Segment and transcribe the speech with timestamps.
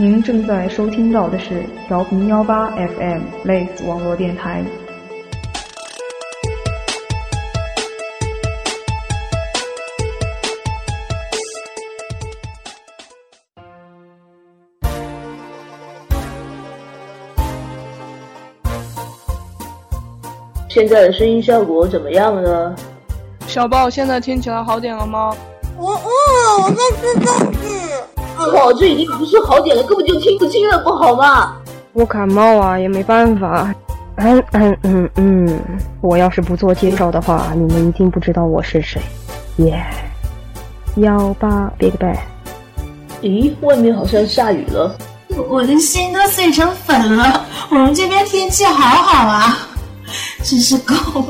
[0.00, 4.64] 您正在收听到的是调频幺八 FM 类似网络电台。
[20.68, 22.76] 现在的声音效果怎么样呢？
[23.48, 25.36] 小豹，现在听起来好点了吗？
[25.76, 27.52] 我嗯，我在吃东
[28.78, 31.56] 这已经不是好点了，根本就听不清了，不好吗？
[31.92, 33.74] 我感冒啊，也没办法。
[34.16, 35.60] 嗯嗯嗯嗯，
[36.00, 39.00] 我要是不做介绍的话，你们一定不知道我是谁。
[39.58, 39.80] 耶，
[40.96, 42.18] 幺八 Big Bang。
[43.22, 44.96] 咦，外面好像下雨了。
[45.48, 47.46] 我的心都碎成粉了。
[47.70, 49.58] 我们这边天气好好啊，
[50.42, 51.26] 真是够了。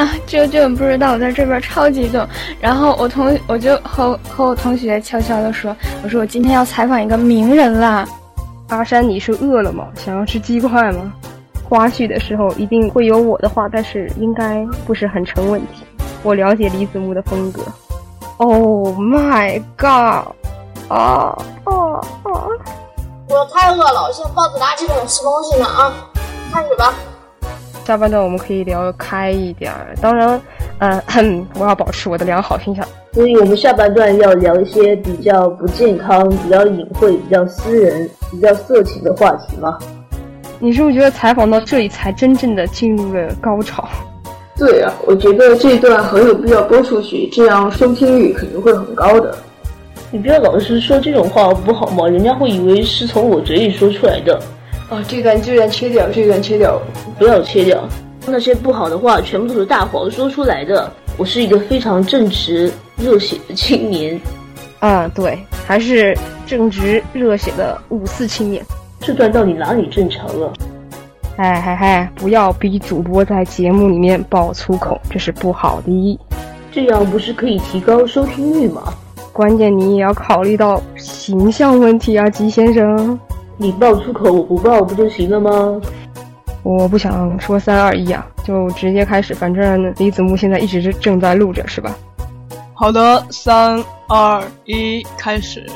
[0.00, 2.26] 啊，就就不知道我在这边超激动，
[2.58, 8.08] 然后我同我就和和我同学悄悄的说，我说我今天要采访一个名人啦。
[8.68, 9.88] 阿山，你是饿了吗？
[9.96, 11.12] 想要吃鸡块吗？
[11.68, 15.84] 花絮的时候一定会有我的话，但是应该不是很成问题。
[16.22, 17.60] 我了解李子木的风格。
[18.38, 20.32] Oh my god！
[20.88, 22.32] 啊啊啊！
[23.28, 25.92] 我太饿了，我现在抱着垃圾桶吃东西呢啊！
[26.50, 26.94] 开始吧。
[27.90, 30.40] 下半段我们可以聊开一点儿，当然，
[30.78, 32.86] 嗯、呃，我要保持我的良好形象。
[33.12, 39.76] 所以我们下半段要聊一些比较不健康、比较隐晦、比较私人、比较色情的话题吗？
[40.60, 43.88] 你是不是觉得采访到这里才真正的进入了高潮？
[44.56, 49.36] 对啊，我觉得这一段很有必要播出去，这样收听率肯定会很高的。
[50.12, 52.06] 你不要老是说这种话不好吗？
[52.06, 54.40] 人家会以为是从我嘴里说出来的。
[54.90, 56.82] 哦，这段这段切掉，这段切掉，
[57.16, 57.88] 不要切掉。
[58.26, 60.92] 那些不好的话全部都是大黄说出来的。
[61.16, 64.20] 我是一个非常正直、热血的青年。
[64.80, 68.64] 啊，对，还是正直、热血的五四青年。
[68.98, 70.52] 这段到底哪里正常了？
[71.36, 76.18] 哎嗨嗨，不要逼主播在节目里面爆粗口，这是不好的。
[76.72, 78.92] 这样不是可以提高收听率吗？
[79.32, 83.18] 关键你也要考虑到形象问题啊，吉先生。
[83.62, 85.78] 你爆粗口，我不爆不就行了吗？
[86.62, 89.34] 我不想说三二一啊，就直接开始。
[89.34, 91.94] 反正李子木现在一直是正在录着，是吧？
[92.72, 93.78] 好的，三
[94.08, 95.66] 二一，开始。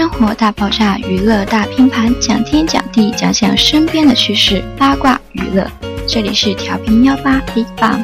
[0.00, 5.70] 生活大爆炸，娱乐大拼盘，讲天讲地，讲讲身边的趣事，八卦娱乐。
[6.08, 8.02] 这里是调频幺八一八。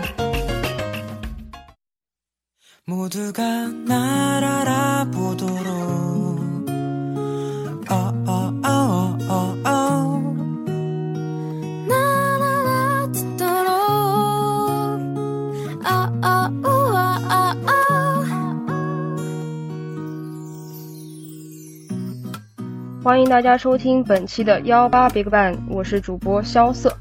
[23.06, 26.92] 欢迎大家收听本期的幺八 Big Bang，我是主播萧瑟。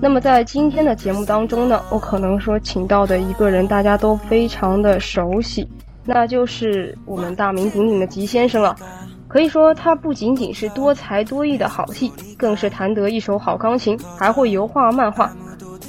[0.00, 5.68] 那么在今天的节目当中呢，我可能说请到的一个人大家都非常的熟悉，
[6.04, 8.74] 那就是我们大名鼎鼎的吉先生了。
[9.28, 15.32] 可以说他不仅仅是多才多艺的好戏，更是弹得一手好钢琴，还会油画漫画。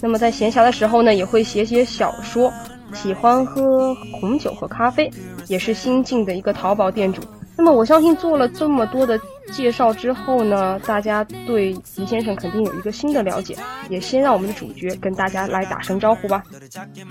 [0.03, 2.53] 那么在闲暇的时候呢，也会写写小说，
[2.93, 5.09] 喜欢喝红酒和咖啡，
[5.47, 7.23] 也是新晋的一个淘宝店主。
[7.55, 9.19] 那么我相信做了这么多的
[9.51, 13.55] 介绍之后呢，大家对吉先生肯定有一个新的了解。
[13.89, 16.43] 也先让我们的主角跟大家来打声招呼吧。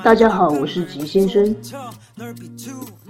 [0.03, 1.55] 大家好，我是吉先生。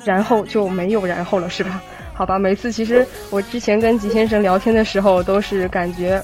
[0.04, 1.82] 然后就没有然后了，是吧？
[2.14, 6.22] 好吧，每次其实我之前跟吉先生聊天的时候，都是感觉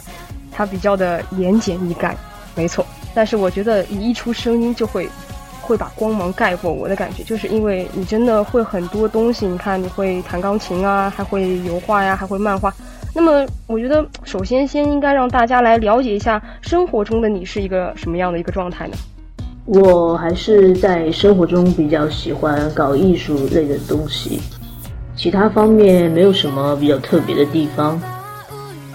[0.51, 2.15] 他比较的言简意赅，
[2.55, 2.85] 没错。
[3.15, 5.09] 但是我觉得你一出声音就会。
[5.69, 9.47] 会把光芒盖过我的感觉，就是因为你真的会很多东西。
[9.47, 12.73] 你看，你会弹钢琴啊，还会油画呀，还会漫画。
[13.15, 18.97] 那么，我觉得首先先应该让大家来了解一下生活中的你是一个什么样的一个状态呢？
[19.67, 24.41] 我还是在生活中比较喜欢搞艺术类的东西，
[25.15, 28.01] 其他方面没有什么比较特别的地方。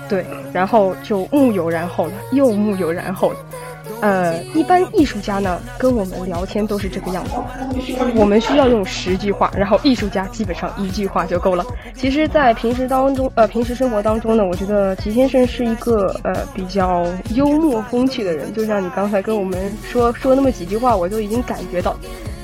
[0.10, 3.36] 对，然后就木有然后了，又木有然后了。
[4.04, 7.32] 呃，一般艺术家呢跟我们聊天都是这个样子，
[8.16, 11.66] 我们需要用十句话，然后艺术家基本上一句话就够了。
[11.96, 21.96] 其实，在平时当中，呃，平时生活当中呢，我觉得吉先生是一个呃比较幽默风趣的人，就像你刚才跟我们说说那么几句话，我就已经感觉到，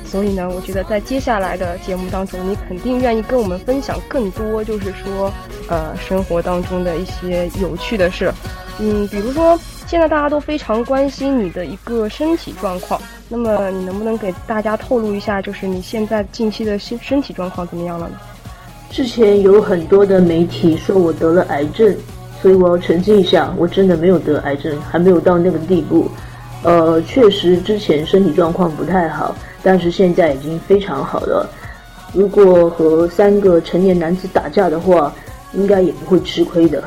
[0.05, 5.29] 所以呢，我觉得在接下来的节目当中，你肯定愿意跟我们分享更多，就是说，
[5.67, 8.31] 呃，生活当中的一些有趣的事。
[8.79, 18.15] 嗯，比如说，现在大家都非常关心你的一个身体状况，那么你能不能给大家透露一下，就是你现在近期的身身体状况怎么样了呢？
[18.91, 21.91] 之前有很多的媒体说我得了癌症，
[22.39, 26.07] 所以我要澄清一下，我真的没有得癌症，还没有到那个地步。
[26.61, 29.35] 呃，确实之前身体状况不太好。
[29.63, 31.49] 但是现在已经非常好了。
[32.13, 35.11] 如果和三个成年男子打架的话，
[35.53, 36.83] 应该也不会吃亏的。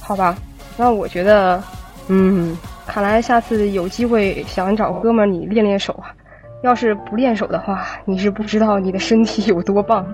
[0.00, 0.36] 好吧，
[0.76, 1.62] 那我觉得，
[2.08, 2.56] 嗯，
[2.86, 6.14] 看来下次有机会想找哥们儿你练练手啊。
[6.62, 10.04] 要是不练手的话，你是不知道你的身体有多棒。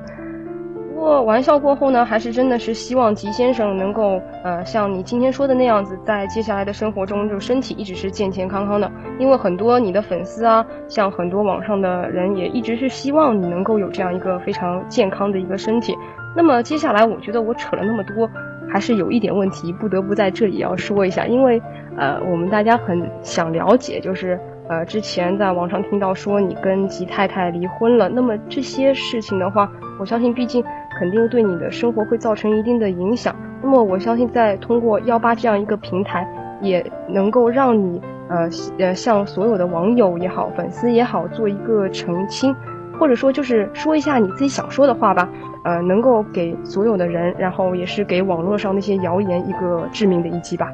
[0.95, 8.91] 不过玩笑过后呢，还是真的是希望吉先生能够呃像你今天说的那样子，在接下来的生活中，就身体一直是健健康康的。
[9.19, 15.95] 因为很多你的粉丝啊，像很多网上的人也一直是希望你能够有这样一个非常健康的一个身体。
[16.37, 18.29] 那么接下来，我觉得我扯了那么多，
[18.73, 21.61] 还是有一点问题，不得不在这里要说一下，因为
[21.97, 30.65] 呃我们大家很想了解，就是呃之前在网上听到说你跟吉太太离婚了，那么这些事情的话，我相信毕竟。
[30.99, 33.35] 肯定对你的生活会造成一定的影响。
[33.63, 36.25] 那么我相信，在通过幺八这样一个平台，
[36.61, 38.49] 也能够让你呃
[38.79, 42.55] 呃向所有的网友也好、粉丝也好做一个澄清，
[43.01, 45.29] 或者说就是说一下你自己想说的话吧。
[45.65, 50.71] 呃，能够给所有的人，然后也是给网络上那些谣言一个致命的一击吧。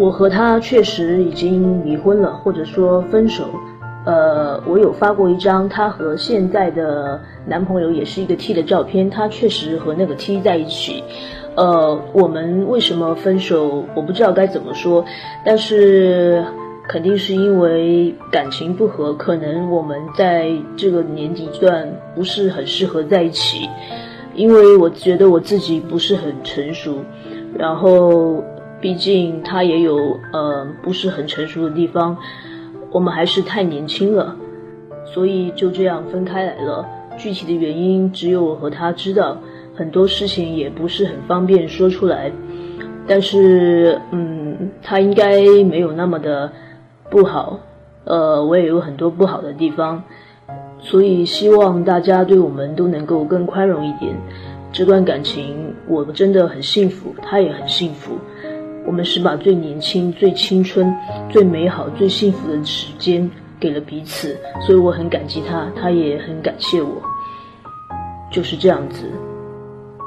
[0.00, 3.44] 我和他确实已经离婚了，或者说分手。
[4.06, 11.04] 呃，我有发过一张她和现在的男朋友也是一个 T 的照片，他确实和那个 T 在一起。
[11.54, 13.84] 呃，我们为什么分手？
[13.94, 15.04] 我不知道该怎么说，
[15.44, 16.42] 但是
[16.88, 23.68] 肯定是因为感情不和，可能我们在这个年纪段不是很适合在一起。
[24.34, 26.94] 因为我觉得我自己不是很成熟，
[27.58, 28.42] 然后
[28.80, 32.16] 毕竟他也有呃不是很成熟的地方。
[32.92, 34.34] 我们还是太年轻了，
[35.04, 36.86] 所以就这样分开来了。
[37.16, 39.36] 具体的原因只有我和他知道，
[39.74, 42.32] 很多事情也不是很方便说出来。
[43.06, 46.50] 但是，嗯，他应该没有那么的
[47.08, 47.60] 不好，
[48.04, 50.02] 呃，我也有很多不好的地方，
[50.80, 54.14] 所以希望大家对我们都能够更宽容一点。
[54.72, 58.12] 这段感情我真的很幸福，他也很幸福。
[58.86, 60.94] 我们是把最年轻、最青春、
[61.28, 64.36] 最美好、最幸福的时间给了彼此，
[64.66, 67.00] 所以我很感激他，他也很感谢我，
[68.30, 69.08] 就是这样子。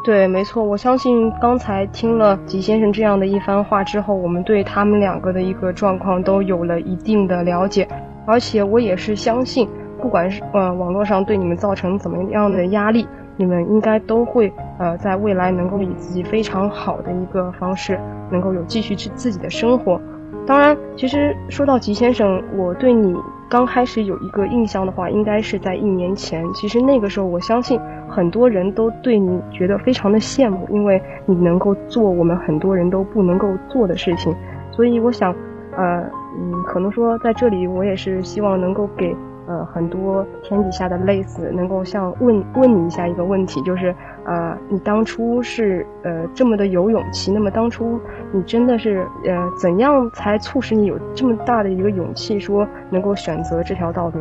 [0.04, 7.88] 对，没错，我相信刚才听了吉先生这样的一番话之后，我们对他们两个的一个状况都有了一定的了解，
[8.26, 9.66] 而且我也是相信，
[10.02, 13.08] 不管是呃网络上对你们造成怎么样的压力。
[13.36, 18.00] 你们应该都会呃，在未来能够以自己非常好的一个方式，
[18.34, 20.02] 能够有继续自自己的生活。
[20.46, 23.16] 当然，其实说到吉先生，我对你
[23.48, 26.44] 刚开始有一个印象的话，应该是在一年前。
[26.54, 34.36] 其实那个时候，我相信很多人都对你觉得非常的羡慕，因为你能够做我们很多人都不能够做的事情。
[34.72, 35.34] 所以我想，
[35.78, 36.04] 呃，
[36.38, 39.16] 嗯，可能说在这里，我也是希望能够给。
[39.46, 43.94] 呃，很多天底下的类似，能够像问问你一下一个问题，就是
[44.26, 48.00] 呃，你当初是呃这么的有勇气，那么当初
[48.32, 54.20] 你真的是呃怎样才促使你有这么大的一个勇气，说能够选择这条道路？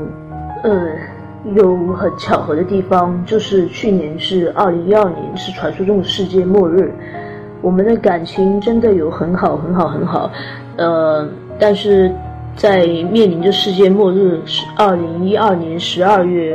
[0.65, 0.93] 呃，
[1.55, 6.93] 有很巧合的地方，就是去年是二零一二年，是传说中的世界末日，
[7.61, 10.31] 我们的感情真的有很好很好很好，
[10.77, 11.29] 呃，
[11.59, 12.13] 但是。
[12.55, 16.55] 在面临着世界末日，是二零一二年十二月，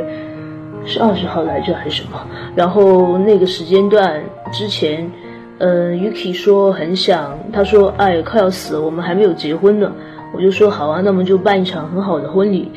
[0.84, 2.20] 是二十号来着还是什么？
[2.54, 5.10] 然后那个时间段之前，
[5.58, 9.92] 呃，Yuki 说很想，他说哎快要死了，我们还没有结婚呢。
[10.34, 12.70] 我就说好啊，那么就办一场很好的婚礼。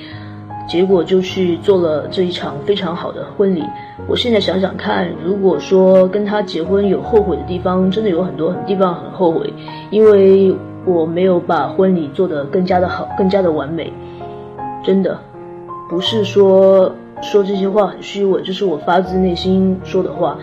[0.68, 3.64] 结果就去做了这一场非常好的婚礼。
[4.08, 9.54] 我现在想想看，如果说跟他结婚有后悔的地方，真的有很多很地方很后悔，
[9.90, 10.56] 因为。
[10.84, 13.94] 我没有把婚礼做得更加的好，更加的完美，
[14.84, 15.16] 真的，
[15.88, 20.38] 不是说说这些话很虚伪，这是我发自内心说的话。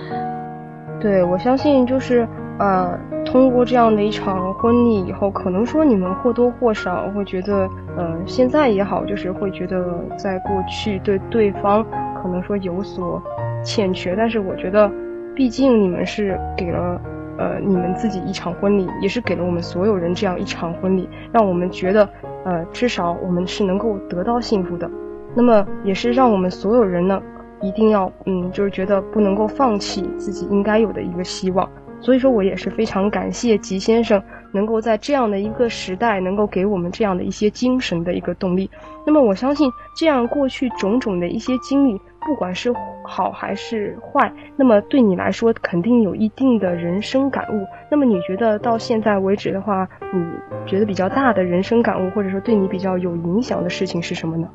[1.01, 2.27] 对，我相信就是
[2.59, 9.85] 呃，通过这样的一场婚礼以后，可能说你们或多或少会觉得，呃，现在也好，就是会觉得
[10.17, 11.85] 在过去对对方
[12.23, 13.23] 可能说有所
[13.65, 14.91] 欠缺，但是我觉得，
[15.35, 17.01] 毕竟你们是给了。
[17.41, 22.09] 呃，你们自己一场婚礼，也是给了我们所有人这样一场婚礼，让我们觉得，
[22.45, 24.91] 呃，至少我们是能够得到幸福的。
[25.35, 27.23] 那么也是让我们所有人呢，
[27.61, 31.69] 一定要嗯，就是觉得不能够放弃自己应该有的一个希望。
[32.01, 38.71] 所以说我也是非常感谢吉先生能够在这样的一个时代，能够给我们这样的一些精神的一个动力。
[39.05, 42.73] 那么我相信，这样过去种种的一些经历，不管是
[43.05, 47.67] 好还是坏，那么对你来说肯定有一定的人生感悟。
[47.91, 50.25] 那么你觉得到现在为止的话，你
[50.67, 54.49] 觉得比较大的人生感悟，或者说对你比较有影响的事情是什么呢？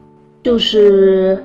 [0.43, 1.41] 就是。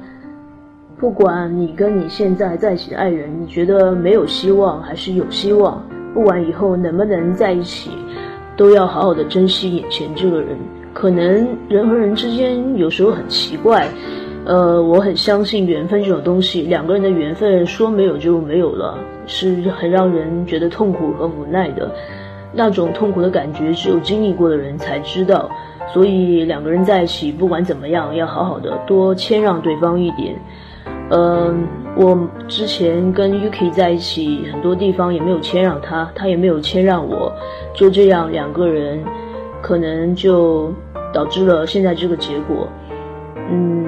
[1.00, 5.80] 不管你跟你现在在一起的爱人，你觉得没有希望还是有希望，
[6.12, 7.92] 不管以后能不能在一起，
[8.56, 10.58] 都要好好的珍惜眼前这个人。
[10.92, 13.86] 可能人和人之间有时候很奇怪，
[14.44, 21.88] 呃，我很相信缘分这种东西，两个人的缘分说没有就没有了，是很让人觉得痛苦和无奈的。
[22.52, 25.48] 那种痛苦的感觉，只有经历过的人才知道。
[25.92, 30.36] 所以两个人在一起，不管怎么样，要好好的多谦让对方一点。
[31.10, 31.66] 嗯，
[31.96, 37.32] 我之前跟 Yuki 在一起，很多地方也没有谦让他，他也没有谦让我，
[37.72, 39.02] 就这样两个人，
[39.62, 40.70] 可能就
[41.12, 42.68] 导致了现在这个结果。
[43.50, 43.86] 嗯，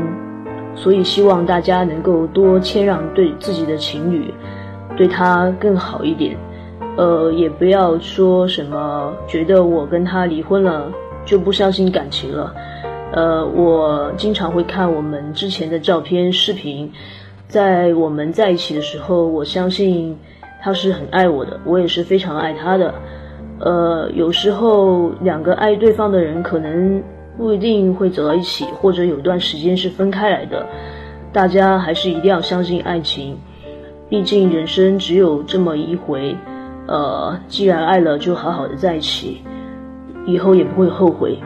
[0.74, 4.32] 所以希望大家能够多谦让对自己的情侣，
[4.96, 6.34] 对他更好一点。
[6.96, 10.90] 呃，也不要说什么觉得我跟他离婚了
[11.24, 12.54] 就不相信感情了。
[13.12, 16.90] 呃，我经常会看我们之前的照片、视频，
[17.48, 20.16] 在我们在一起的时候，我相信
[20.62, 22.94] 他是很爱我的，我也是非常爱他的。
[23.58, 27.02] 呃，有时候两个爱对方的人可能
[27.36, 30.64] 不一定会走到一起，或者有段时间是分开来的。
[31.32, 33.36] 大家还是一定要相信爱情，
[34.08, 36.36] 毕竟人生只有这么一回。
[36.86, 39.42] 呃，既然爱了，就好好的在一起，
[40.30, 41.38] 以后也不会后悔。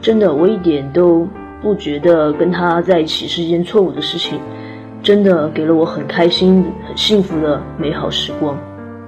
[0.00, 1.26] 真的，我一点都
[1.60, 4.38] 不觉得跟他在一起是一件错误的事情，
[5.02, 8.56] 真的给了我很开心、很幸福的美好时光。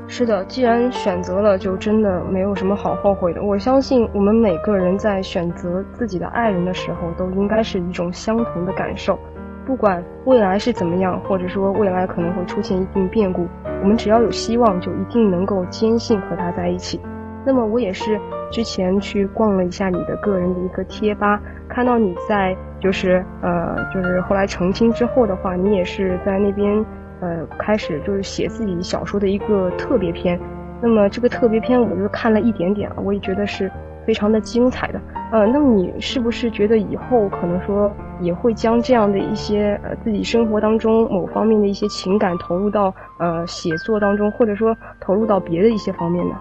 [0.09, 3.41] 是的，既然选择了，就真的没有什么好后悔的。
[3.41, 9.17] 我相信我们每个人在选择自己的爱人的时候，都应该是一种相同的感受。
[9.65, 13.47] 不管未来是怎么样，或者说未来可能会出现一定变故，
[13.83, 16.99] 我们只要有希望，就一定能够坚信和他在一起。
[17.44, 18.20] 那么我也是
[18.50, 26.85] 之前去逛了一下你的个人的一个贴吧，看到你在就是呃就是后来成亲之后的话，你也是在那边
[27.20, 30.38] 呃开始就是写自己小说的一个特别篇。
[30.82, 33.70] 那么这个特别篇我就看了一点点啊，我也觉得是
[34.06, 35.00] 非常的精彩的。
[35.30, 46.35] 呃，那么你是不是觉得以后可能说也会将这样的一些呃自己生活当中某方面的一些情感投入到呃写作当中，或者说投入到别的一些方面呢？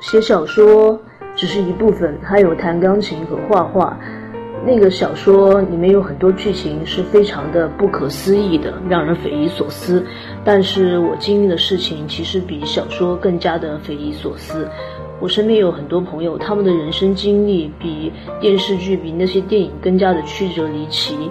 [0.00, 0.98] 写小说
[1.36, 3.96] 只是一部分，还有弹钢琴和画画。
[4.66, 10.04] 那个小说里面有很多剧情是非常的不可思议的，让人匪夷所思。
[10.44, 14.68] 但是我经历的事情其实比小说更加的匪夷所思。
[15.18, 21.30] 我身边有很多朋友，他们的人生经历比电视剧、比那些电影更加的曲折离奇。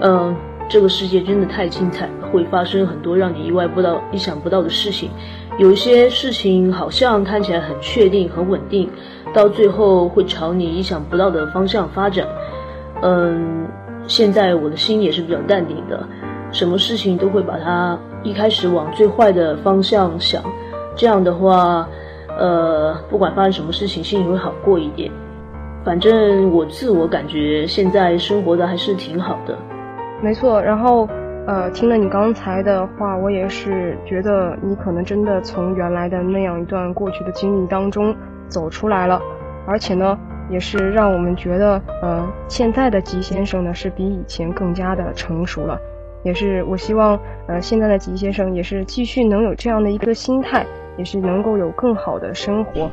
[0.00, 0.34] 嗯，
[0.68, 5.10] 这个世界真的太精彩，会发生很多让你意外不到、意想不到的事情。
[5.58, 8.88] 有一些事情好像看起来很确定、很稳定，
[9.34, 12.26] 到最后会朝你意想不到的方向发展。
[13.02, 13.66] 嗯，
[14.06, 16.02] 现在我的心也是比较淡定的，
[16.50, 20.42] 什么事情都会把它一开始往最坏的方向想，
[20.96, 21.86] 这样的话。
[22.40, 25.10] 呃，不管发生什么事情，心里会好过一点。
[25.84, 29.58] 反正我自我感觉现在生活的还是挺好的。
[30.22, 31.08] 没错，然后
[31.48, 38.14] 呃，听了你刚才的话，我也是觉得你可能真的从原来的那样一段过去的经历当中
[38.48, 39.18] 走出来了，
[39.66, 40.18] 而且呢，
[40.50, 45.80] 也是让我们觉得，呃，现在的吉先生呢是比以前更加的成熟了。
[46.22, 50.66] 也是我希望，呃，现在的吉先生也是继续能有这样的一个心态。
[50.98, 52.90] 也是能够有更好的生活。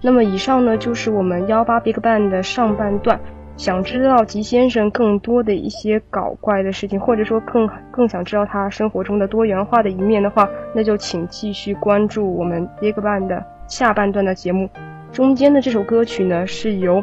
[0.00, 3.20] 那么以上呢，就是我们幺八 Big Bang 的上半段。
[3.56, 14.68] 想知道吉先生更多的一些搞怪的事情，或者说更更想知道他生活中的多元化的一面的话，那就请继续关注我们 Big Bang 的下半段的节目。
[15.12, 17.02] 中间的这首歌曲呢，是由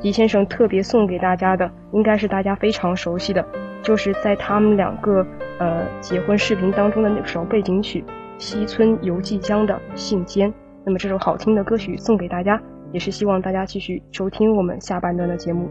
[0.00, 3.46] 吉先生特别送给大家的，应该是大家非常熟悉的，
[3.80, 5.24] 就是在他们两个
[5.58, 8.04] 呃结婚视频当中的那首背景曲。
[8.36, 10.52] 西村由纪江的信笺，
[10.84, 12.60] 那么这首好听的歌曲送给大家，
[12.94, 15.68] 也是希望大家继续收听我们下半段的节目。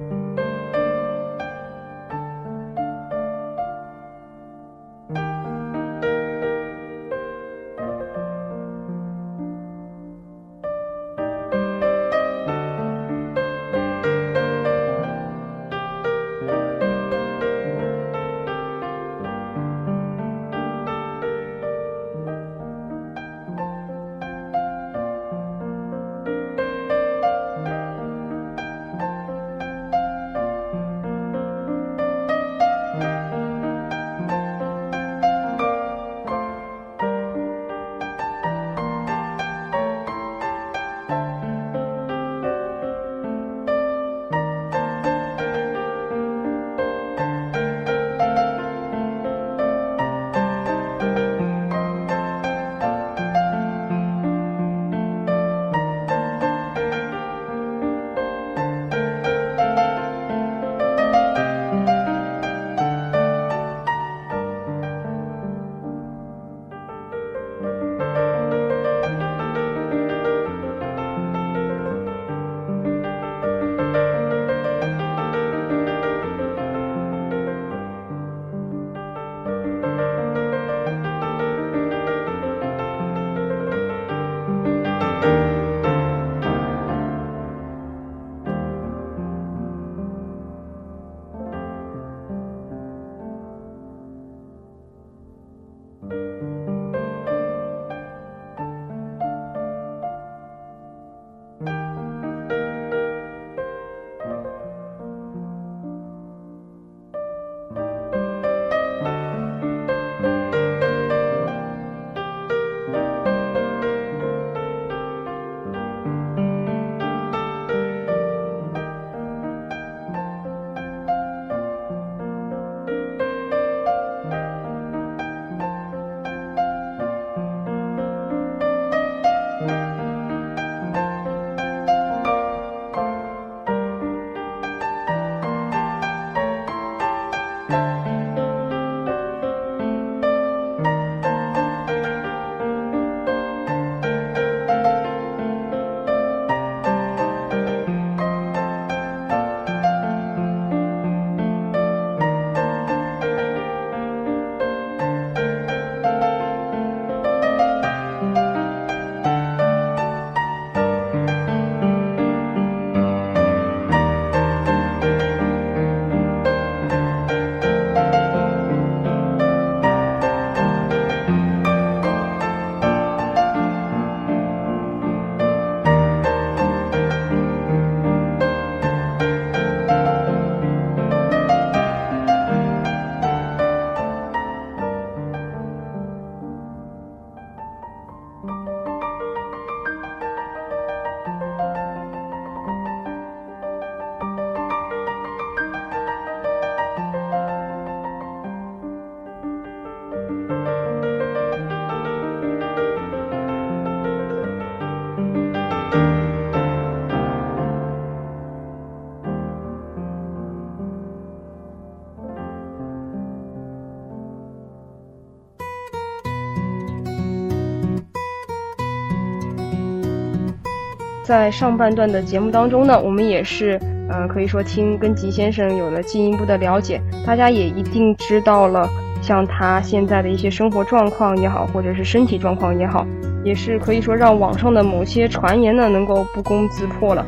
[221.34, 228.88] 在上半段的节目当中呢，我们也是呃可以说听跟吉先生有了进一步的了解，大家也一定知道了
[229.20, 233.04] 像他现在的一些生活状况也好，或者是身体状况也好，
[233.44, 237.26] 也是可以说让网上的某些传言呢能够不攻自破了。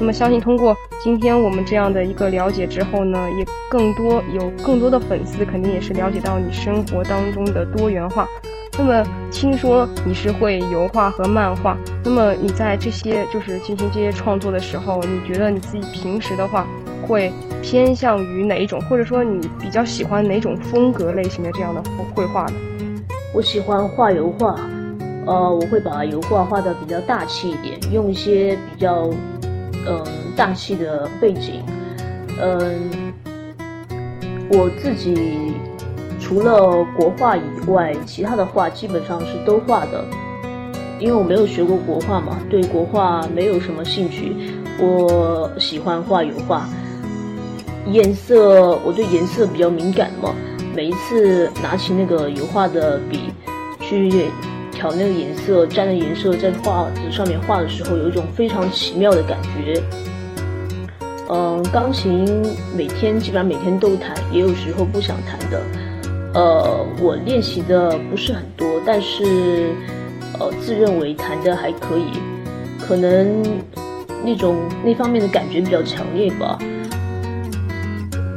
[0.00, 8.26] 那么相信通过今天我们这样的一个了解之后呢，也更多有更多的粉丝肯定也是了解到你生活当中的多元化。
[8.76, 16.66] 那么听说你是会油画和漫画，那么你在这些就是进行这些创作的时候，你觉得你自己平时的话
[17.06, 17.32] 会
[17.62, 21.82] 偏向于哪一种，或者说你比较喜欢哪种风格类型的这样的
[22.14, 22.54] 绘画呢？
[23.32, 24.56] 我喜欢画油画，
[25.26, 29.08] 呃，我会把油画画的比较大气一点，用一些比较
[29.86, 30.04] 嗯
[30.36, 31.62] 大气的背景，
[32.40, 32.90] 嗯，
[34.50, 35.54] 我自己。
[36.24, 40.02] 除了国画以外，其他的画基本上是都画的，
[40.98, 44.34] 因为我没有学过国画嘛，对国画没有什么兴趣。
[44.80, 46.66] 我喜欢画油画，
[47.92, 50.34] 颜色我对颜色比较敏感嘛，
[50.74, 53.20] 每一次拿起那个油画的笔
[53.78, 54.24] 去
[54.72, 59.80] 调那个颜色，沾了颜色在画纸上面画的时候，有一种非常奇妙的感觉。
[61.28, 62.42] 嗯，钢琴
[62.74, 65.60] 每天基本上每天都弹，也有时候不想弹的。
[66.34, 69.70] 呃，我练习的不是很多，但是，
[70.38, 72.10] 呃，自认为弹的还可以，
[72.80, 73.42] 可能
[74.24, 76.58] 那种那方面的感觉比较强烈吧。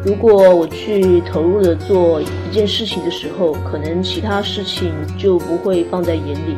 [0.05, 6.55] 如果我去投入的做一件事情的时候，可能其他事情就不会放在眼里，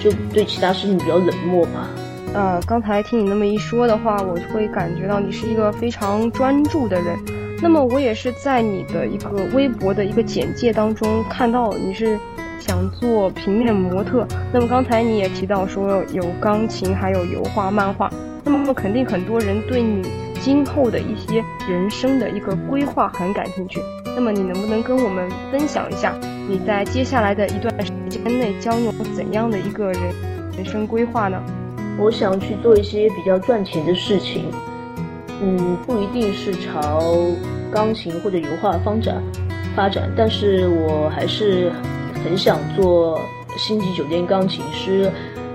[0.00, 1.88] 就对其他事情比较冷漠吧。
[2.32, 7.37] 呃，刚才听你那么一说的话，我会感觉到你是一个非常专注的人。
[7.60, 12.18] 那么我也是在你的一个微博的一个简介当中看到你是
[12.60, 14.26] 想做平面模特。
[14.52, 18.10] 那么刚才你也提到说有钢琴，还有油画、漫画。
[18.44, 20.08] 那么肯定很多人对你
[20.40, 23.80] 今后的一些人生的一个规划很感兴趣。
[24.14, 26.12] 那么你能不能跟我们分享一下
[26.48, 30.02] 你在接下来的一段时间内将有怎样的一个人
[30.56, 31.40] 人生规划呢？
[31.98, 34.44] 我想去做一些比较赚钱的事情。
[35.40, 37.16] 嗯，不一定是朝
[37.72, 39.22] 钢琴或者油画发展
[39.76, 41.70] 发展，但是我还是
[42.24, 43.20] 很想做
[43.56, 45.10] 星级酒店钢琴师，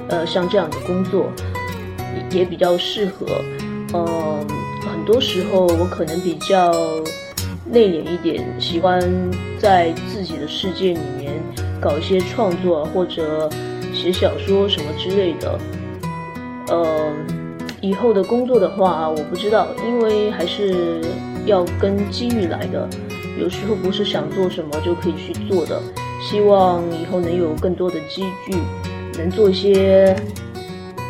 [0.07, 1.27] 呃，像这样的工作
[2.31, 3.25] 也比较适合。
[3.93, 4.47] 嗯，
[4.89, 6.71] 很多时候我可能比较
[7.65, 9.01] 内敛一点，喜欢
[9.59, 11.33] 在自己的世界里面
[11.81, 13.49] 搞一些创作或者
[13.93, 15.59] 写小说什么之类的，
[16.71, 17.32] 嗯。
[17.83, 21.01] 以后的工作的话，我不知道，因为还是
[21.45, 22.87] 要跟机遇来的。
[23.37, 25.81] 有时候不是想做什么就可以去做的。
[26.21, 28.55] 希望以后能有更多的机遇，
[29.17, 30.15] 能做一些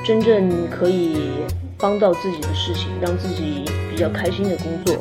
[0.04, 1.16] 真正可以
[1.78, 4.96] 帮到自己的事情，让自己比较开心的工作。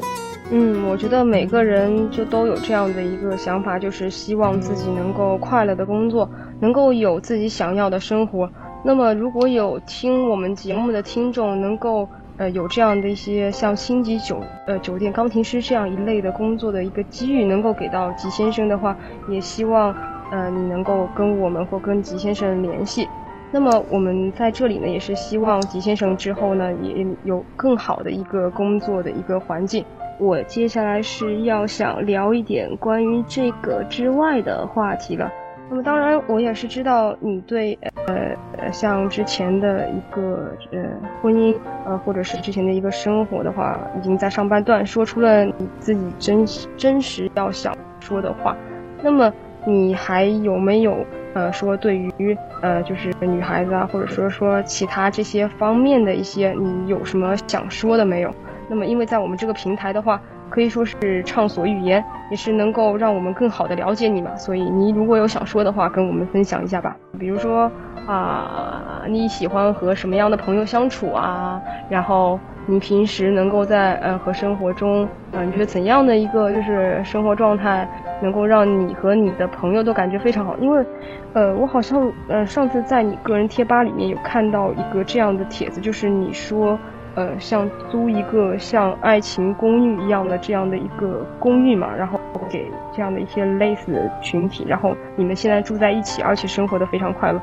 [0.51, 6.29] 嗯，我觉得每个人就都有这样的一个想法，就是希望自己能够快乐的工作，
[6.61, 8.51] 能够有自己想要的生活。
[8.85, 18.97] 那么，如果有听我们节目的听众能够呃有这样的一些像星级酒呃酒店钢琴师这样一类的工作的一个机遇，能够给到吉先生的话，
[19.29, 19.95] 也希望
[20.33, 23.09] 呃你能够跟我们或跟吉先生联系。
[23.53, 29.85] 那么我们在这里呢，也是希望吉先生之后呢也有更好的一个工作的一个环境。
[30.19, 35.31] 我接下来是要想聊一点关于这个之外的话题了。
[35.71, 38.15] 那么当然，我也是知道你对呃
[38.59, 40.79] 呃像之前的一个呃
[41.23, 46.45] 婚姻呃或者是之前的一个生活的话，已经在上半段说出了你自己真
[46.77, 48.55] 真实要想说的话。
[49.03, 49.33] 那么
[49.65, 58.31] 你还有没有呃说对于呃就是女孩子啊，或者说说其他这些方面的一些你有什么想说的没有？
[58.69, 60.21] 那么因为在我们这个平台的话。
[60.53, 64.37] 可以说是畅所欲言，也是能够让我们更好的了解你嘛。
[64.37, 66.95] 所以你如果有想说的话，跟我们分享一下吧。
[67.19, 67.73] 比如说
[68.07, 71.59] 啊，你喜欢和什么样的朋友相处啊？
[71.89, 77.89] 然后你平时能够在呃和生活中，嗯，你觉得怎样的一个就是生活状态，
[78.21, 80.55] 能够让你和你的朋友都感觉非常好？
[80.59, 80.85] 因为，
[81.33, 86.79] 呃，我好像呃上次在你个人贴吧里面有看到一个这样的帖子，就是你说。
[87.15, 97.41] 呃，像租一个像爱情公寓一样的这样的一个公寓嘛，然后给这样的一些类似的群体，然后你们现在住在一起，而且生活的非常快乐。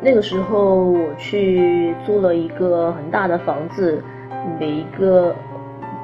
[0.00, 4.02] 那个时候我去租了一个很大的房子，
[4.58, 5.32] 每一个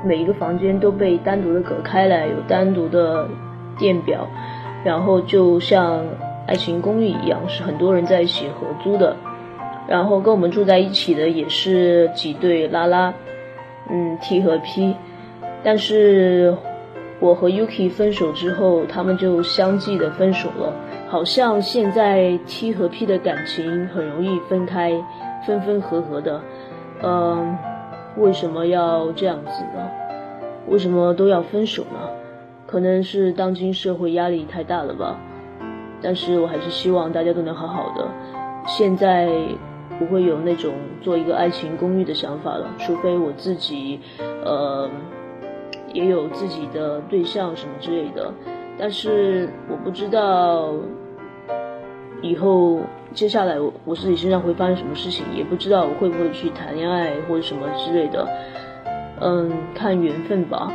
[0.04, 3.26] 每一个房间都被单独的隔开来，有单独的
[3.76, 4.28] 电表，
[4.84, 6.04] 然后就像
[6.46, 9.16] 爱情公寓一样，是很多人在一起合租的。
[9.88, 13.12] 然后跟我们住在一起的也是几对拉拉，
[13.88, 14.94] 嗯，T 和 P，
[15.64, 16.54] 但是
[17.18, 20.72] 我和 Yuki 分手之后，他们就相继的分手了。
[21.08, 24.92] 好像现在 T 和 P 的感情很容易分开，
[25.46, 26.38] 分分合合的，
[27.02, 27.56] 嗯，
[28.18, 29.88] 为什么要这样子呢？
[30.66, 31.98] 为什么都要分手呢？
[32.66, 35.18] 可能是当今社会压力太大了吧。
[36.02, 38.06] 但是我还是希望大家都能好好的。
[38.66, 39.30] 现在
[39.98, 44.00] 不会有那种做一个爱情公寓的想法了，除非我自己，
[44.44, 44.88] 呃，
[45.92, 48.32] 也有自己的对象什么之类的。
[48.78, 50.72] 但是我不知道
[52.22, 52.80] 以后
[53.12, 58.26] 接下来我我自己身上会发生什么事情，也不知道我会不会去谈恋爱或者什么之类的。
[59.20, 60.72] 嗯，看缘分吧。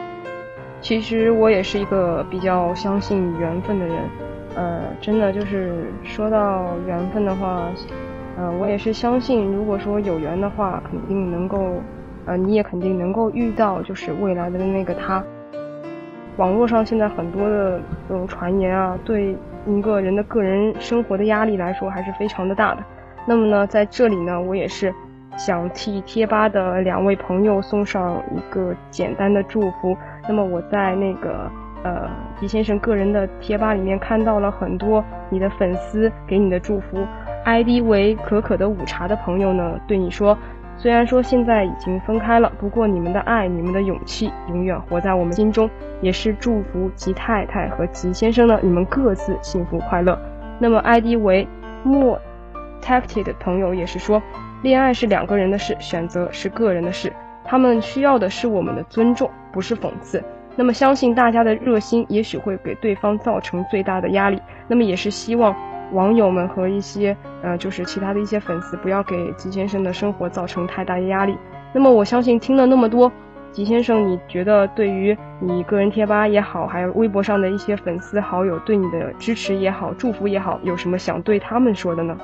[0.82, 3.96] 其实我也是一个比较相信缘分的人。
[4.56, 7.72] 呃，真的就是说到缘分的话，
[8.38, 11.82] 呃，我也是相信，如果说有缘的话，肯定能够，
[12.26, 15.24] 呃，你也肯定能够遇到就是未来的那个他。
[16.38, 22.84] 网络上现在很多的这种传言啊，对一个人的个人生活的压力来说还是非常的大的。
[23.28, 24.92] 那么呢，在这里呢，我也是
[25.38, 29.96] 想替贴吧的两位朋友送上一个简单的祝福。
[30.28, 31.52] 那么我在那个
[31.84, 37.06] 呃狄先生个人的贴吧里面看到了很多你的粉丝给你的祝福
[37.46, 40.38] ，ID 为可可的午茶的朋友呢，对你说。
[40.76, 45.70] 虽然说现在已经分开了，不过你们的爱、你们的勇气永远活在我们心中，
[46.02, 50.20] 也是祝福吉太太和吉先生呢，你们各自幸福快乐。
[50.60, 51.48] 那么 ID 为
[51.84, 52.20] 莫
[52.82, 54.22] tacted 的朋友也是说，
[54.64, 57.14] 恋爱是两个人的事，选择是个人的事，
[57.46, 60.22] 他们需要的是我们的尊重，不是讽刺。
[60.56, 65.56] 那么相信大家的热心也许会给对方造成最大的压力，那么也是希望。
[65.94, 71.38] 网友们和一些呃，就是其他的一些粉丝，不要给吉先生的生活造成太大的压力。
[71.72, 73.12] 那么我相信听了那么多，
[73.52, 82.18] 吉先生，你觉得对于你个人贴吧也好，还有微博上的一些粉丝好友对你的支持也好、祝福也好，有什么想对他们说的呢？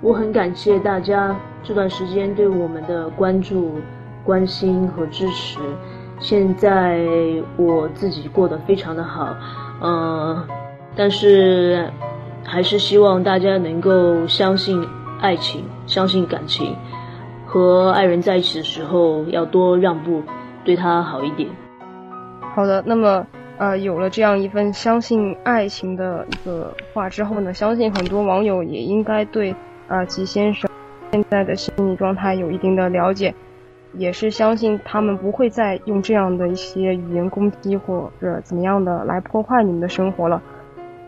[0.00, 3.78] 我很感谢大家这段时间对我们的关注、
[4.24, 5.58] 关心和支持。
[6.18, 7.00] 现在
[7.56, 9.34] 我自己过得非常的好，
[9.82, 10.42] 嗯，
[10.96, 11.88] 但是。
[12.50, 14.84] 还是希望大家能够相信
[15.20, 16.74] 爱情，相信感情，
[17.46, 20.20] 和爱人在一起的时候要多让步，
[20.64, 21.48] 对他好一点。
[22.52, 23.24] 好的，那么
[23.56, 29.54] 呃，有了这样一份相信爱情的一个话之后呢，相信很多网友也应该对
[29.86, 30.68] 啊吉先生
[31.12, 33.32] 现在的心理状态有一定的了解，
[33.92, 40.42] 也是相信他们不会再用这样的一些语言攻击或者怎么样的来破坏你们的生活了。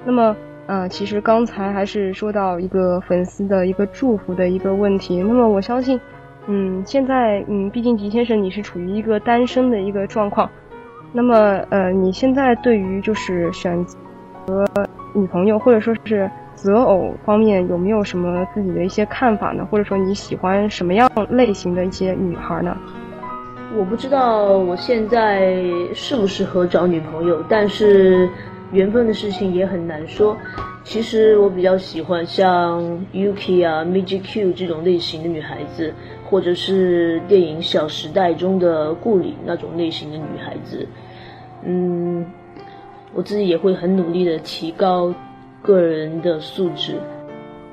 [0.04, 0.36] 那么。
[0.66, 5.20] 嗯，其实刚才还是说到一个粉丝的一个祝福的一个问题。
[5.20, 6.00] 那么我相信，
[6.46, 10.48] 嗯，现在嗯，毕竟狄先生你是处于一个单身的一个状况。
[11.12, 11.34] 那么
[11.68, 14.64] 呃，你现在对于就是选择
[15.12, 19.66] 女朋友或者说是择偶方面有没有什么自己的一些看法呢？
[19.68, 22.76] 或者说你喜欢什么样类型的一些女孩呢？
[23.76, 25.60] 我不知道我现在
[25.92, 28.30] 适不适合找女朋友，但是。
[28.72, 30.36] 缘分的事情也很难说。
[30.84, 32.82] 其实我比较喜欢像
[33.12, 35.94] Yuki 啊、m i j i Q 这种类型的女孩子，
[36.28, 40.84] 或者是电影《小时代》中的顾里那种类型的女孩子。
[41.64, 42.26] 嗯，
[43.14, 45.14] 我自己也会很努力的提高
[45.62, 46.96] 个人的素质。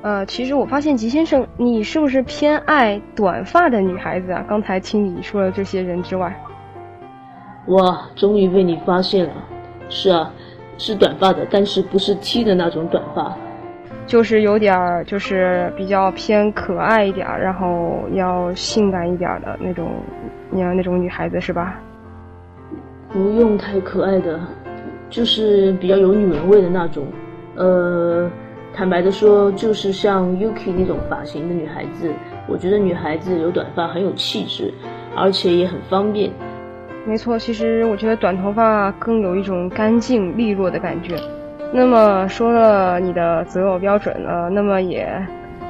[0.04, 4.46] 呃，其实我发现吉先生，你是不是偏爱短发的女孩子啊？
[4.48, 6.40] 刚才听你说了这些人之外，
[7.70, 9.34] 哇，终于被你发现了。
[9.90, 10.32] 是啊。
[10.80, 13.38] 是短发的，但是不是剃的那种短发，
[14.08, 20.02] 就是有点儿，就是比较偏可爱一点儿，然后要性感一点儿的那种，
[20.50, 21.80] 你要那种女孩子是吧？
[23.12, 24.39] 不用太可爱的，
[25.10, 27.06] 就是比较有女人味的那种。
[27.56, 28.32] 呃，
[28.74, 32.10] 坦白的说，就是像 Yuki 那种发型的女孩子，
[32.48, 34.74] 我觉得女孩子留短发很有气质，
[35.13, 36.32] 而且也很方便。
[37.06, 41.16] 没错，其实我觉得短头发更有一种干净利落的感觉。
[41.74, 45.08] 那么说了你的择偶标准呢，那么也，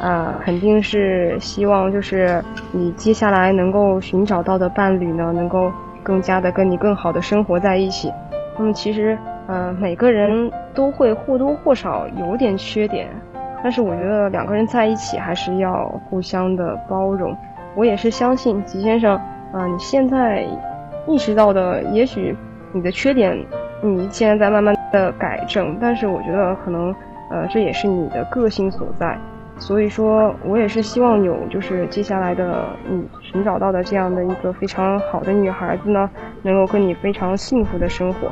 [0.01, 5.71] 啊，肯定是希望就是你接下来能够寻找到的伴侣呢，能够
[6.03, 8.11] 更加的跟你更好的生活在一起。
[8.57, 13.07] 那么其实，呃，每个人都会或多或少有点缺点，
[13.63, 17.35] 但是我觉得两个人在一起还是要互相的包容。
[17.75, 19.15] 我也是相信吉先生，
[19.53, 20.45] 啊，你现在。
[21.09, 22.35] 意识到的，也许
[22.71, 23.35] 你的缺点，
[23.81, 26.93] 你现在在慢慢的改正，但是我觉得可能，
[27.31, 29.17] 呃，这也是你的个性所在。
[29.57, 36.09] 所以说我也是希望有就是接下来的你寻找到的这样的一个非常好的女孩子呢，
[36.43, 38.29] 能够跟你非常幸福的生活。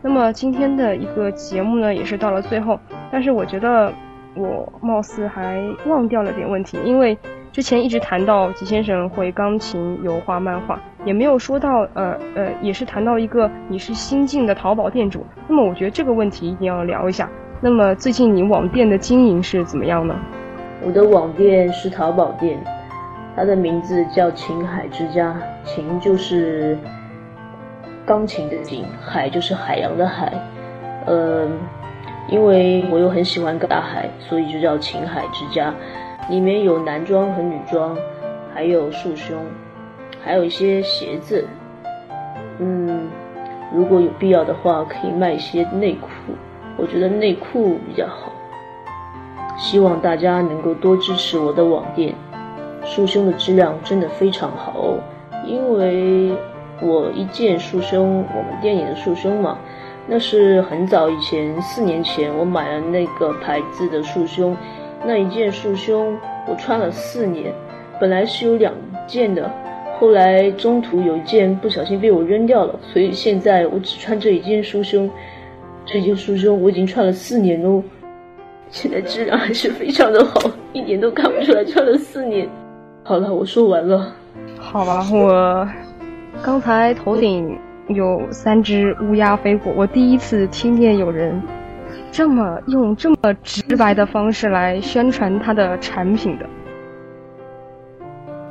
[0.00, 2.78] 那么今天的一个节目呢，也是到了最后，
[3.10, 3.92] 但是我觉得
[4.36, 7.18] 我貌似还忘掉了点问题，因为
[7.54, 15.24] 之前一直谈到吉先生会钢琴、油画、漫画，也没有说到呃呃，也是谈到一个你是新晋的淘宝店主。
[15.46, 17.30] 那么我觉得这个问题一定要聊一下。
[17.60, 20.16] 那么最近你网店的经营是怎么样呢？
[20.84, 22.58] 我的网店是淘宝店，
[23.36, 26.76] 它的名字叫琴海之家，琴就是
[28.04, 30.32] 钢琴的琴，海就是海洋的海。
[31.06, 31.46] 呃，
[32.28, 35.72] 因为我又很喜欢大海，所以就叫琴海之家。
[36.30, 37.96] 里面有男装和女装，
[38.54, 39.36] 还有束胸，
[40.22, 41.44] 还有一些鞋子。
[42.58, 43.08] 嗯，
[43.74, 46.08] 如果有必要的话，可以卖一些内裤。
[46.76, 48.32] 我觉得内裤比较好。
[49.56, 52.14] 希望大家能够多支持我的网店，
[52.84, 54.98] 束胸的质量真的非常好哦。
[55.46, 56.36] 因为
[56.80, 59.58] 我一件束胸，我们店里的束胸嘛，
[60.06, 64.56] 那是很早以前，四年前我买了那个牌子的束胸，
[65.06, 66.16] 那一件束胸
[66.48, 67.52] 我穿了四年，
[68.00, 68.72] 本来是有两
[69.06, 69.50] 件的，
[69.98, 75.10] 后来中途有一件不小心被我扔掉了，所以现在我只穿这一件束胸，
[75.84, 77.82] 这件束胸我已经穿了四年喽。
[78.70, 82.48] 现在质量还是非常的好，一点都看不出来穿了四年。
[83.02, 84.12] 好了，我说完了。
[84.58, 85.68] 好吧，我
[86.42, 87.56] 刚才头顶
[87.88, 91.40] 有三只乌鸦飞过，我第一次听见有人
[92.14, 96.46] 这么用这么直白的方式来宣传他的产品的。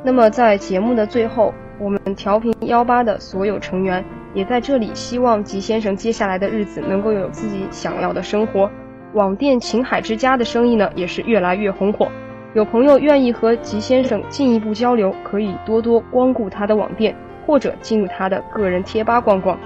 [0.02, 8.70] 那么在节目的最后，我们调频幺八的所有成员也在这里希望吉先生接下来的日子能够有自己想要的生活。
[9.14, 12.06] 网店琴海之家的生意呢，也是越来越红火。
[12.52, 19.58] 有朋友愿意和吉先生进一步交流，可以多多光顾他的网店，或者进入他的个人贴吧逛逛。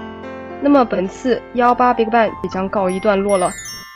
[0.61, 3.51] 那么本次幺八 BigBang 也将告一段落了。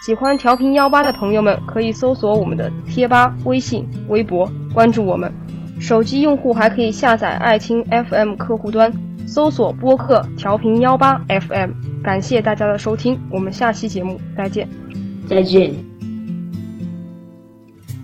[0.06, 5.34] 喜欢调频幺八的朋友们，可以搜索我们的贴吧、微信、微博，关注我们。
[5.80, 8.92] 手机用户还可以下载爱听 FM 客户端，
[9.26, 11.72] 搜索播客调频幺八 FM。
[12.04, 14.68] 感谢大家的收听，我们下期节目再见。
[15.26, 15.74] 再见。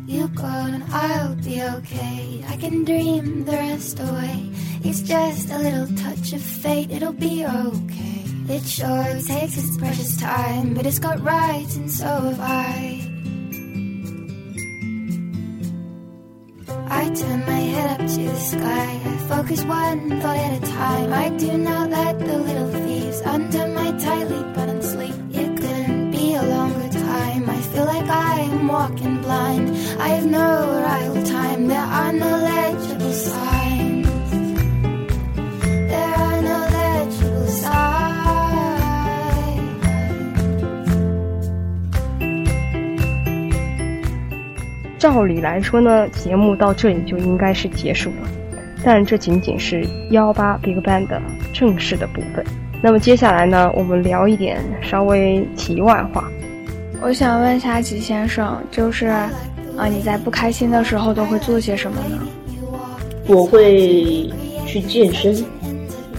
[0.07, 2.45] You go and I'll be okay.
[2.47, 4.53] I can dream the rest away.
[4.85, 8.28] It's just a little touch of fate, it'll be okay.
[8.49, 13.05] It sure takes its precious time, but it's got rights and so have I.
[16.89, 19.01] I turn my head up to the sky.
[19.05, 21.13] I focus one thought at a time.
[21.13, 25.35] I do not let the little thieves under my tightly buttoned sleeve.
[25.35, 27.47] It couldn't be a longer time.
[27.51, 29.69] I feel like I'm walking blind.
[30.01, 31.67] I have no arrival time.
[31.67, 33.58] There are no legible signs.
[44.99, 48.29] 照理来说呢，节目到这里就应该是结束了，
[48.83, 51.21] 但这仅仅是幺八 Big Bang 的
[51.53, 52.45] 正式的部分。
[52.81, 56.29] 那么接下来呢，我们聊一点稍微题外话。
[57.01, 59.31] 我想问一下吉先生，就是啊，
[59.89, 62.19] 你在不开心的时候都会做些什么呢？
[63.25, 64.29] 我会
[64.65, 65.33] 去健身，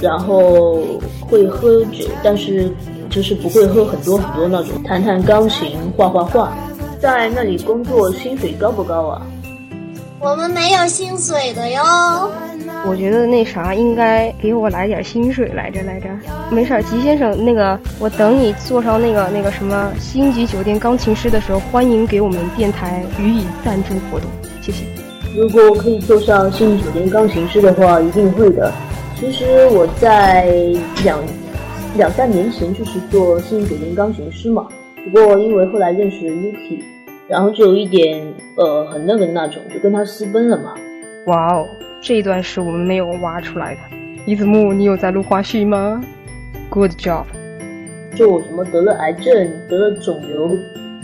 [0.01, 0.83] 然后
[1.21, 2.73] 会喝酒，但是
[3.11, 6.57] 就是不会喝很多很多那种，弹弹钢琴，画画画。
[7.01, 9.27] 在那里工作薪水高不高啊？
[10.19, 11.83] 我们没有薪水的哟。
[12.87, 16.09] 我觉得那啥应该给我来点薪水来着来着。
[16.51, 24.29] 没事儿，吉先生，那个我等你坐上那个那个什么星级酒店钢琴师的时候，欢迎给我们电台予以赞助活动，
[24.61, 24.85] 谢谢。
[25.35, 28.71] 如果我可以坐上星级酒店钢琴师的话，一定会的。
[29.19, 30.55] 其实我在
[31.03, 31.19] 两
[31.97, 34.67] 两三年前就是做星级酒店钢琴师嘛，
[35.05, 36.83] 不过因为后来认识了 Yuki，
[37.27, 38.23] 然后就有一点
[38.57, 40.75] 呃很那个那种，就跟他私奔了嘛。
[41.27, 41.67] 哇哦，
[42.01, 43.81] 这一段是我们没有挖出来的。
[44.27, 46.03] 伊子木，你有在录花絮吗
[46.69, 47.25] ？Good job。
[48.15, 50.51] 就什么得了癌症，得了肿瘤，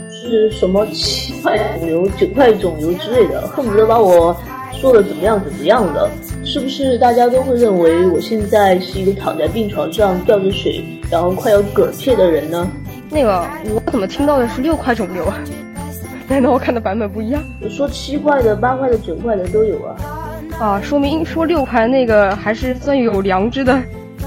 [0.09, 4.35] 是什么七块肿瘤、九块肿瘤之类的，恨不得把我
[4.73, 6.09] 说的怎么样怎么样的。
[6.43, 12.69] 是不是大家都会认为我现在是一个躺在病床上吊着水，然后快要嗝屁的人呢？
[13.09, 15.37] 那个，我怎么听到的是六块肿瘤啊？
[16.27, 17.41] 难道我看的版本不一样？
[17.69, 19.95] 说七块的、八块的、九块的都有啊。
[20.59, 23.79] 啊，说明说六块那个还是算有良知的。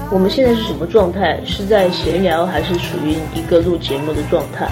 [0.09, 1.39] 我们现在是什么状态？
[1.45, 4.67] 是在闲聊，还是属于一个录节目的状态？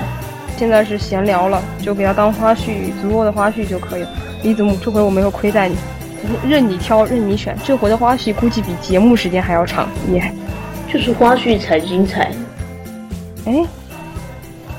[0.58, 4.10] 现在是闲聊了，就给他当花絮，足够的花絮就可以了。
[4.44, 5.76] 李子木，这回我没有亏待你，
[6.46, 7.56] 任你挑，任你选。
[7.64, 10.34] 这回的花絮估计比节目时间还要长，耶！
[10.92, 12.32] 就是花絮才精彩。
[13.46, 13.64] 哎，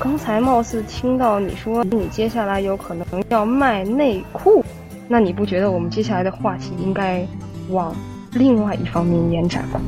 [0.03, 4.65] 刚才貌似听到你说你接下来有可能要卖内裤，
[5.07, 7.23] 那你不觉得我们接下来的话题应该
[7.69, 7.95] 往
[8.33, 9.79] 另外一方面延展吗？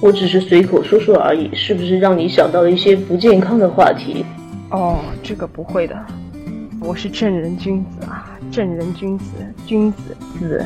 [0.00, 4.24] 我只是随口说说而已，是不是让你想到了一些不健康的话题？
[4.70, 5.96] 哦，这个不会的，
[6.80, 9.24] 我是正人君子啊，正人君子，
[9.66, 10.64] 君子子。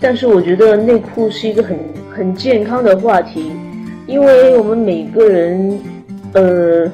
[0.00, 1.78] 但是我觉得内裤是一个很
[2.10, 3.52] 很健康的话题，
[4.06, 5.78] 因为我们每个人，
[6.32, 6.90] 呃，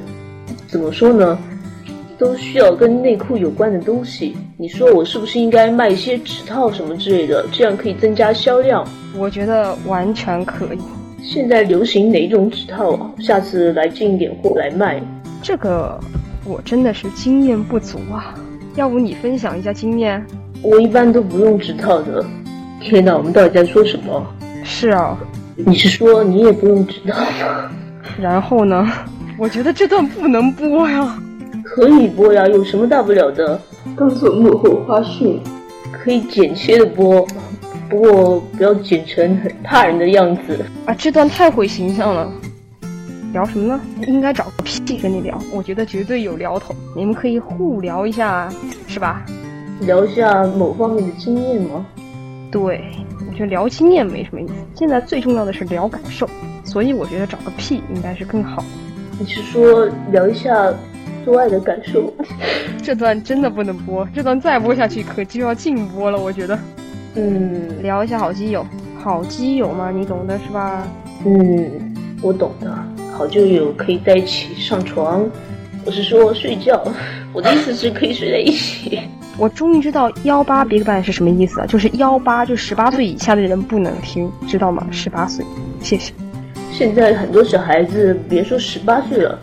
[0.75, 1.37] 怎么说呢，
[2.17, 4.35] 都需要跟内裤有关的东西。
[4.57, 8.85] 你说我是不是应该卖一些指套什么之类的，这样可以增加销量？
[9.17, 10.79] 我觉得完全可以。
[11.23, 13.09] 现在流行哪种指套啊？
[13.19, 15.01] 下次来进一点货来卖。
[15.41, 15.97] 这个
[16.43, 18.35] 我真的是经验不足啊，
[18.75, 20.21] 要不你分享一下经验？
[20.61, 22.21] 我一般都不用指套的。
[22.81, 24.21] 天哪，我们到底在说什么？
[24.61, 25.17] 是啊，
[25.55, 27.71] 你是说你也不用指套吗？
[28.19, 28.85] 然后呢？
[29.37, 31.19] 我觉得这段不能播呀。
[31.63, 33.59] 可以播呀，有什么大不了的？
[33.97, 35.39] 当做幕后花絮，
[35.91, 37.25] 可以剪切的播。
[37.89, 40.93] 不过不要剪成很怕人的样子啊！
[40.97, 42.31] 这段太毁形象了。
[43.31, 43.81] 聊什么呢？
[44.07, 46.73] 应该找个屁跟你聊，我觉得绝对有聊头。
[46.95, 48.49] 你们可以互聊一下，
[48.87, 49.23] 是吧？
[49.81, 51.85] 聊一下某方面的经验吗？
[52.51, 52.81] 对，
[53.29, 54.53] 我觉得聊经验没什么意思。
[54.73, 56.27] 现在最重要的是聊感受，
[56.63, 58.63] 所以我觉得找个屁应该是更好。
[59.17, 60.73] 你是说聊一下
[61.23, 62.13] 做爱的感受？
[62.83, 66.57] 这段真的不能播，这段再播下去可就要禁播了，我觉得。
[67.15, 68.65] 嗯，聊一下好基友，
[69.01, 70.85] 好基友嘛，你懂的是吧？
[71.25, 72.77] 嗯，我懂的。
[73.17, 75.25] 好基友可以在一起上床，
[75.85, 76.83] 我是说睡觉。
[77.31, 78.99] 我的意思是可以睡在一起。
[79.37, 84.85] 我终于知道幺八 BigBang 是什么意思了，就是幺八，就十八岁以下的人不能听，知道吗？
[84.91, 85.45] 十八岁，
[85.79, 86.13] 谢谢。
[86.77, 89.39] 现在很多小孩子，别说十八岁了，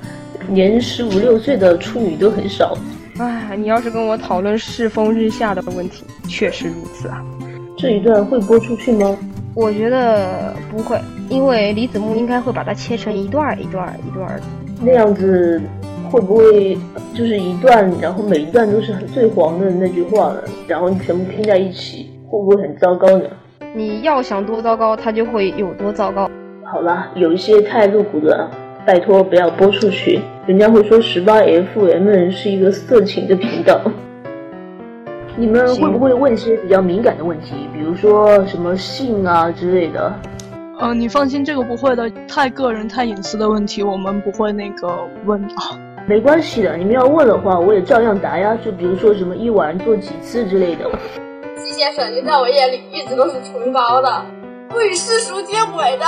[0.50, 2.76] 连十五六岁的处女都很少。
[3.18, 7.24] 唉，你要是跟我讨论世风日下的问题，确实如此啊。
[7.74, 9.16] 这一段会播出去吗？
[9.54, 14.42] 我觉得不会，因为李子木应该会把它切成一段一段一段的。
[14.82, 15.58] 那样子
[16.10, 16.76] 会不会
[17.14, 20.42] 就是一段，然后每一段都是最黄的那句话呢？
[20.68, 23.24] 然后全部拼在一起，会不会很糟糕呢？
[23.74, 26.28] 你要想多糟糕，它就会有多糟糕。
[26.72, 28.48] 好了，有一些太露骨的，
[28.86, 33.78] 拜托不要播出去，人家会说十八 FM 是一个色情的频道。
[35.36, 40.10] 你们会不会问一些比较敏感的问题，比如说什么性啊之类的？
[40.80, 45.78] 呃，你放心，这个不会的，太个人、太隐私的问题，我们不会那个问啊。
[46.06, 48.56] 没关系的，你们要问的话，我也照样答呀。
[48.64, 50.90] 就比如说什么一晚做几次之类的。
[51.62, 54.24] 季先生，你在我眼里一直都是崇高的，
[54.70, 56.06] 不与世俗接轨的。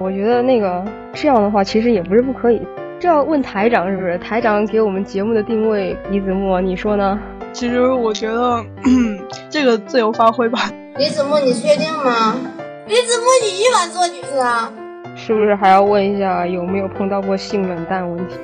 [0.00, 2.62] 我觉得那个这样的话，其实也不是不可以。
[3.00, 4.16] 这要问台长是不是？
[4.18, 7.18] 台长给我们节目的定位，李子墨，你说呢？
[7.52, 8.64] 其实我觉得
[9.50, 10.70] 这个自由发挥吧。
[10.96, 12.36] 李子墨，你确定吗？
[12.86, 14.72] 李子墨，你一晚做几次啊？
[15.16, 18.36] 是不是还要问一下有没有碰到过性冷淡问题？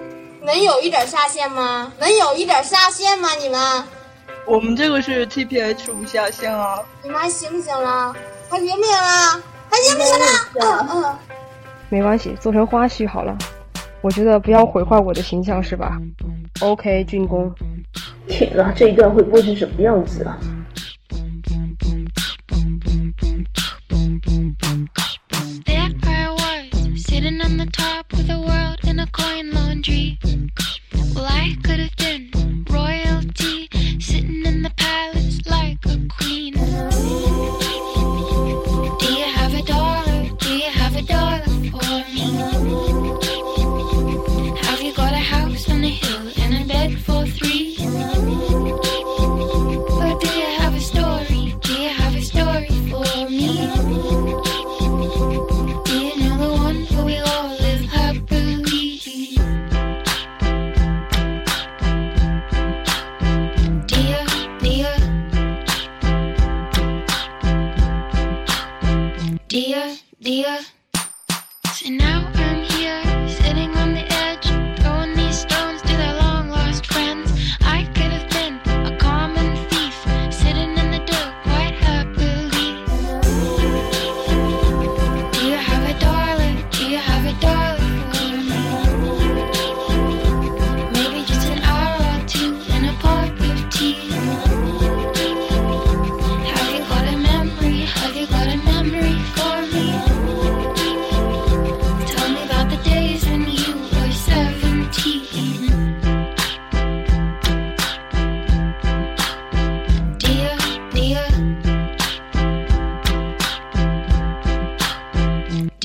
[0.42, 1.92] 能有一点下限吗？
[2.00, 3.28] 能有一点下限吗？
[3.40, 3.60] 你们？
[4.46, 6.78] 我们这个是 T P H 无下限啊。
[7.02, 8.12] 你们还行不行了？
[8.50, 9.42] 还行不行了？
[9.70, 10.26] 还行不行了？
[10.60, 11.14] 嗯嗯。
[11.88, 13.36] 没关系，做成花絮好了。
[14.00, 15.98] 我觉得不要毁坏我的形象，是吧
[16.60, 17.52] ？OK，竣工。
[18.26, 20.38] 天啊，这一段会播成什么样子啊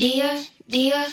[0.00, 1.06] dear, dear.